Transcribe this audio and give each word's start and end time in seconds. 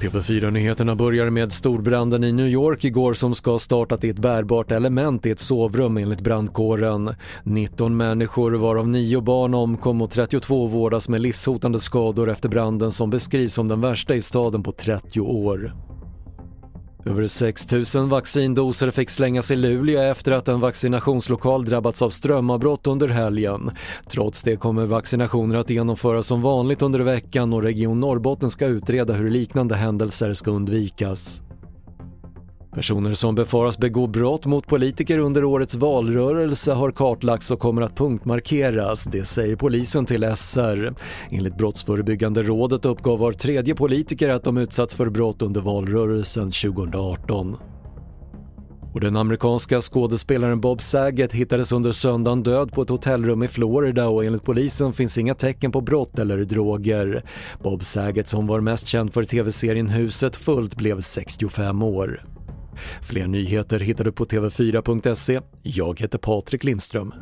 TV4-nyheterna 0.00 0.94
börjar 0.94 1.30
med 1.30 1.52
storbranden 1.52 2.24
i 2.24 2.32
New 2.32 2.48
York 2.48 2.84
igår 2.84 3.14
som 3.14 3.34
ska 3.34 3.50
ha 3.50 3.58
startat 3.58 4.04
i 4.04 4.08
ett 4.08 4.18
bärbart 4.18 4.70
element 4.70 5.26
i 5.26 5.30
ett 5.30 5.40
sovrum 5.40 5.96
enligt 5.96 6.20
brandkåren. 6.20 7.14
19 7.42 7.96
människor 7.96 8.52
varav 8.52 8.88
9 8.88 9.20
barn 9.20 9.54
omkom 9.54 10.02
och 10.02 10.10
32 10.10 10.66
vårdas 10.66 11.08
med 11.08 11.20
livshotande 11.20 11.78
skador 11.78 12.30
efter 12.30 12.48
branden 12.48 12.92
som 12.92 13.10
beskrivs 13.10 13.54
som 13.54 13.68
den 13.68 13.80
värsta 13.80 14.14
i 14.14 14.20
staden 14.20 14.62
på 14.62 14.72
30 14.72 15.20
år. 15.20 15.74
Över 17.04 17.26
6 17.26 17.94
000 17.94 18.08
vaccindoser 18.08 18.90
fick 18.90 19.10
slängas 19.10 19.50
i 19.50 19.56
Luleå 19.56 20.00
efter 20.02 20.32
att 20.32 20.48
en 20.48 20.60
vaccinationslokal 20.60 21.64
drabbats 21.64 22.02
av 22.02 22.10
strömavbrott 22.10 22.86
under 22.86 23.08
helgen. 23.08 23.70
Trots 24.06 24.42
det 24.42 24.56
kommer 24.56 24.86
vaccinationer 24.86 25.56
att 25.56 25.70
genomföras 25.70 26.26
som 26.26 26.42
vanligt 26.42 26.82
under 26.82 27.00
veckan 27.00 27.52
och 27.52 27.62
Region 27.62 28.00
Norrbotten 28.00 28.50
ska 28.50 28.66
utreda 28.66 29.12
hur 29.12 29.30
liknande 29.30 29.76
händelser 29.76 30.32
ska 30.32 30.50
undvikas. 30.50 31.42
Personer 32.72 33.14
som 33.14 33.34
befaras 33.34 33.78
begå 33.78 34.06
brott 34.06 34.46
mot 34.46 34.66
politiker 34.66 35.18
under 35.18 35.44
årets 35.44 35.74
valrörelse 35.74 36.72
har 36.72 36.90
kartlagts 36.90 37.50
och 37.50 37.60
kommer 37.60 37.82
att 37.82 37.96
punktmarkeras, 37.96 39.04
det 39.04 39.24
säger 39.24 39.56
polisen 39.56 40.06
till 40.06 40.36
SR. 40.36 40.94
Enligt 41.30 41.56
Brottsförebyggande 41.56 42.42
rådet 42.42 42.86
uppgav 42.86 43.18
var 43.18 43.32
tredje 43.32 43.74
politiker 43.74 44.28
att 44.28 44.44
de 44.44 44.56
utsatts 44.56 44.94
för 44.94 45.10
brott 45.10 45.42
under 45.42 45.60
valrörelsen 45.60 46.50
2018. 46.50 47.56
Och 48.92 49.00
den 49.00 49.16
amerikanska 49.16 49.80
skådespelaren 49.80 50.60
Bob 50.60 50.80
Saget 50.80 51.32
hittades 51.32 51.72
under 51.72 51.92
söndagen 51.92 52.42
död 52.42 52.72
på 52.72 52.82
ett 52.82 52.88
hotellrum 52.88 53.42
i 53.42 53.48
Florida 53.48 54.08
och 54.08 54.24
enligt 54.24 54.44
polisen 54.44 54.92
finns 54.92 55.18
inga 55.18 55.34
tecken 55.34 55.72
på 55.72 55.80
brott 55.80 56.18
eller 56.18 56.44
droger. 56.44 57.22
Bob 57.62 57.84
Saget 57.84 58.28
som 58.28 58.46
var 58.46 58.60
mest 58.60 58.86
känd 58.86 59.12
för 59.12 59.24
tv-serien 59.24 59.88
Huset 59.88 60.36
fullt 60.36 60.74
blev 60.74 61.00
65 61.00 61.82
år. 61.82 62.20
Fler 63.02 63.26
nyheter 63.26 63.80
hittar 63.80 64.04
du 64.04 64.12
på 64.12 64.24
tv4.se. 64.24 65.40
Jag 65.62 66.00
heter 66.00 66.18
Patrik 66.18 66.64
Lindström. 66.64 67.14